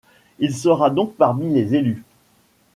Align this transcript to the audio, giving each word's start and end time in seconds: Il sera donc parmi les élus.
Il 0.39 0.55
sera 0.55 0.89
donc 0.89 1.13
parmi 1.15 1.53
les 1.53 1.75
élus. 1.75 2.03